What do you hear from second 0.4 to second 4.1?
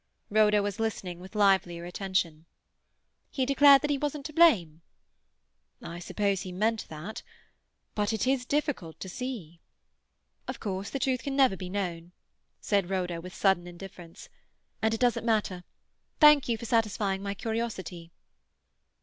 was listening with livelier attention. "He declared that he